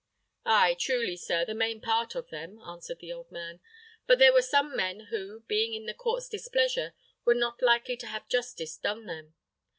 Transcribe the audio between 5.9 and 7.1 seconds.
court's displeasure,